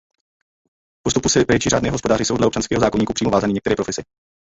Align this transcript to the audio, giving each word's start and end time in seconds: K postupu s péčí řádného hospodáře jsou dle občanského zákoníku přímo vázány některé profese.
K 1.01 1.01
postupu 1.05 1.29
s 1.29 1.45
péčí 1.45 1.69
řádného 1.69 1.93
hospodáře 1.95 2.25
jsou 2.25 2.37
dle 2.37 2.47
občanského 2.47 2.81
zákoníku 2.81 3.13
přímo 3.13 3.31
vázány 3.31 3.53
některé 3.53 3.75
profese. 3.75 4.03